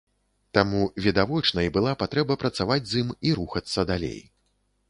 [0.57, 4.19] Таму відавочнай была патрэба працаваць з ім і рухацца далей.